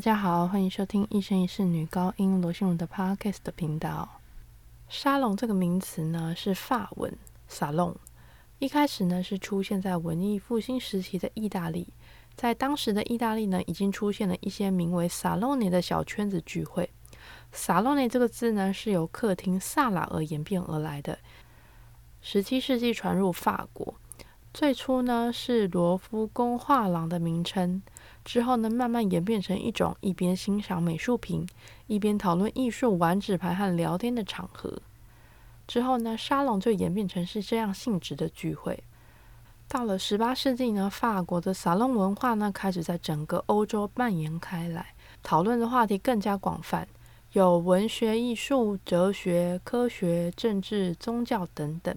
[0.00, 4.08] 大家好，欢迎收听一生一世女高音罗心如的 Podcast 频道。
[4.88, 7.14] 沙龙这个名词呢是法文
[7.50, 7.94] salon，
[8.60, 11.86] 一开始呢是出现在文艺复兴时期的意大利，
[12.34, 16.88] 在当时的意大利呢已经出现了一些名为 salone 的小圈子聚会。
[17.52, 21.18] salone 这个字呢是由客厅萨拉而演变而来的，
[22.22, 23.96] 十七世纪传入法国，
[24.52, 27.80] 最初呢是罗浮宫画廊的名称。
[28.24, 31.48] 之后呢，慢慢演变成一种一边欣赏美术品，
[31.86, 34.82] 一边讨论艺术、玩纸牌和聊天的场合。
[35.66, 38.82] 之后呢，沙龙就演变成是这样性质的聚会。
[39.68, 46.86] 到了十八世纪呢，法国的沙龙文化呢开始在整个欧洲蔓延开来，讨论的话题更加广泛，
[47.32, 51.96] 有文学、艺术、哲学、科学、政治、宗教等等。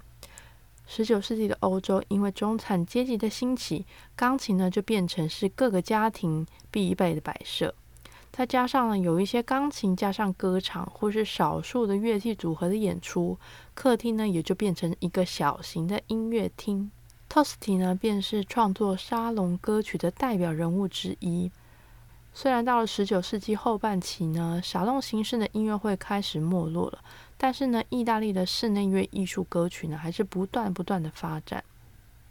[0.85, 7.73] 十九世纪的欧洲，因为中产阶级的兴起，钢琴呢就变成是各个家庭必备的摆设。
[8.31, 13.37] 再加上呢，有一些钢琴加上歌唱，或是少数的乐器组合的演出，
[13.73, 16.89] 客厅呢也就变成一个小型的音乐厅。
[17.29, 21.51] Tosti 呢，便是创作沙龙歌曲的代表人物之一。
[22.33, 26.99] 虽然到了十九世纪后半期呢，沙龙形式的音乐会开始没落了。
[27.43, 31.61] 但是呢，意大利的室内乐艺术歌曲呢，还是不断不断的发展。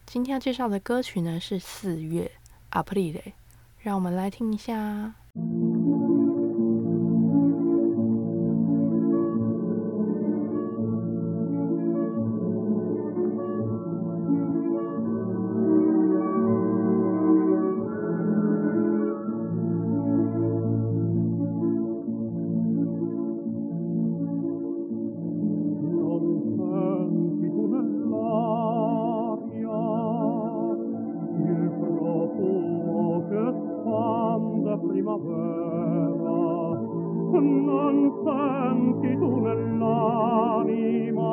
[0.07, 2.33] 今天要介绍的歌曲呢，是四月
[2.71, 3.35] Aprile，
[3.81, 5.13] 让我们来听一下。
[34.87, 36.43] primavera
[37.41, 41.31] non senti tu nell'anima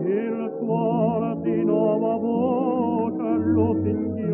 [0.00, 4.29] il cuore di nuova voce lo senti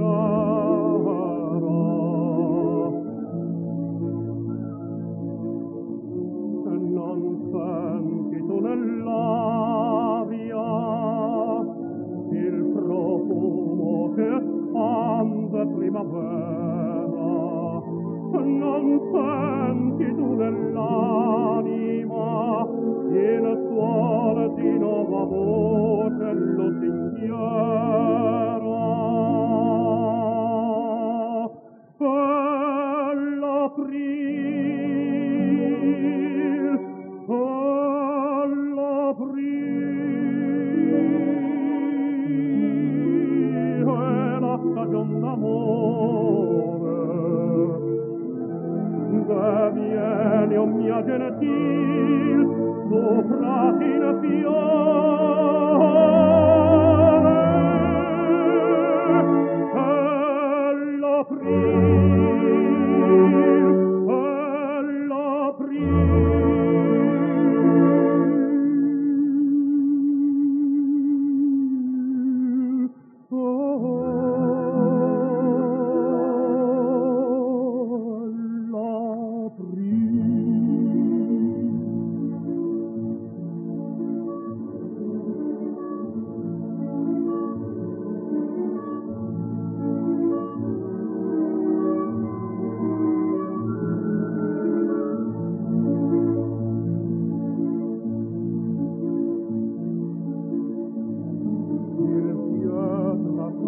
[51.37, 54.86] Still, sopra in fiore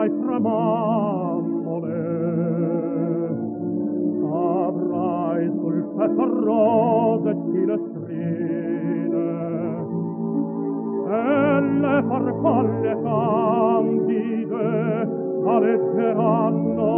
[0.00, 1.98] mai tremamole.
[4.32, 9.28] Avrai sul petto rose filestrine
[11.06, 14.68] e le farfalle candide
[15.44, 16.89] alleggeranno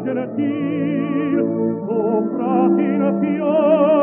[0.00, 1.42] gelatina gelatina
[1.86, 3.93] sopra in fiore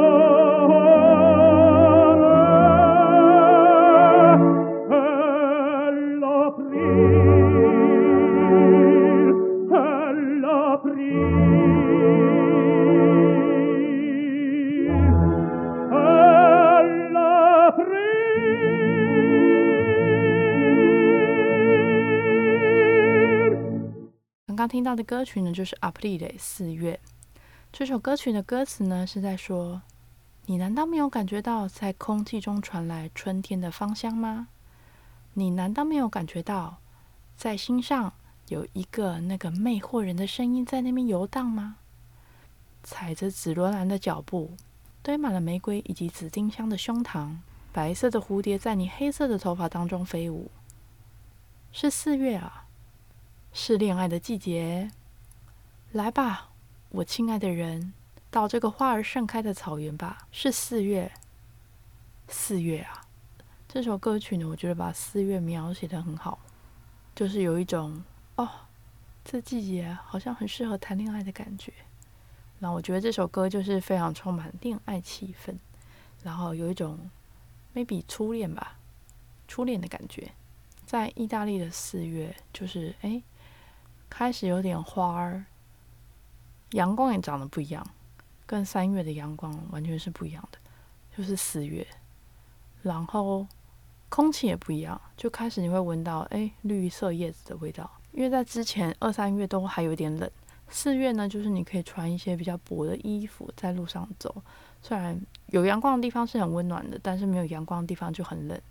[24.61, 26.99] 刚听到的歌曲呢，就是《April》四月。
[27.73, 29.81] 这首歌曲的歌词呢，是在说：
[30.45, 34.49] 你难道没有感觉到在空气中传来春天的芳香吗？
[35.33, 36.77] 你难道没有感觉到
[37.35, 38.13] 在心上
[38.49, 41.77] 有一个那个魅惑人的声音在那边游荡吗？
[42.83, 44.51] 踩着紫罗兰的脚步，
[45.01, 47.37] 堆满了玫瑰以及紫丁香的胸膛，
[47.73, 50.51] 白色的蝴蝶在你黑色的头发当中飞舞。
[51.71, 52.60] 是四月啊，
[53.53, 54.91] 是恋爱的季节。
[55.91, 56.51] 来吧，
[56.89, 57.93] 我亲爱的人，
[58.29, 60.27] 到这个花儿盛开的草原吧。
[60.31, 61.11] 是四月，
[62.29, 63.05] 四月啊！
[63.67, 66.39] 这首歌曲呢，我觉得把四月描写的很好，
[67.13, 68.01] 就是有一种
[68.35, 68.49] 哦，
[69.25, 71.73] 这季节好像很适合谈恋爱的感觉。
[72.59, 75.55] 然后我觉得这首歌就是非常充满恋爱气氛，
[76.23, 76.97] 然后有一种
[77.75, 78.77] maybe 初恋吧，
[79.45, 80.31] 初恋的感觉。
[80.85, 83.21] 在意大利的四月，就是哎，
[84.11, 85.45] 开始有点花儿，
[86.71, 87.81] 阳光也长得不一样，
[88.45, 90.57] 跟三月的阳光完全是不一样的，
[91.15, 91.87] 就是四月，
[92.81, 93.47] 然后
[94.09, 100.29] 空气也不一样，就开始你会闻到哎绿色叶子的味道，因为在之前二三月都还有点冷，
[100.67, 104.43] 四月呢就是你可以穿一些比较薄的衣服在路上走，
[104.81, 108.61] 虽然有阳光的地方是很温暖的，但是没有阳光的地方就很冷。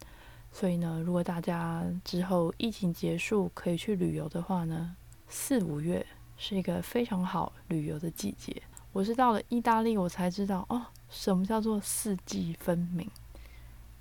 [0.53, 4.97] 所以呢，如果大家之后疫情结束可以去旅游的话呢，
[5.33, 6.05] 四五月
[6.37, 8.61] 是一个非常好旅游的季节。
[8.93, 13.09] 我是到了意大利，我才知道哦，什么叫做四季分明。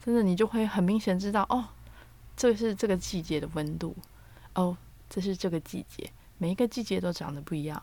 [0.03, 1.67] 真的，你就会很明显知道哦，
[2.35, 3.95] 这是这个季节的温度，
[4.55, 4.75] 哦，
[5.07, 7.81] 这是这个季节，每一个季节都长得不一样。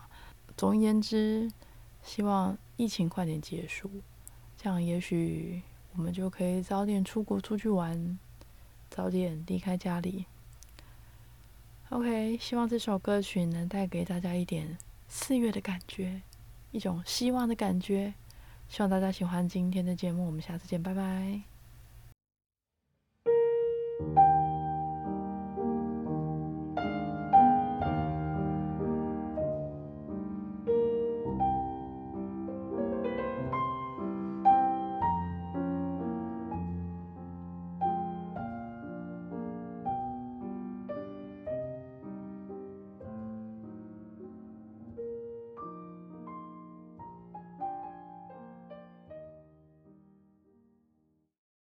[0.57, 1.49] 总而言之，
[2.03, 3.89] 希望疫情快点结束，
[4.57, 5.61] 这样也许
[5.95, 8.19] 我们就可以早点出国出去玩。
[8.89, 10.25] 早点离开家里。
[11.89, 16.21] OK，希望这首歌曲能带给大家一点四月的感觉，
[16.71, 18.13] 一种希望的感觉。
[18.67, 21.56] 希望大家喜欢今天的节目，我们下次见，拜拜。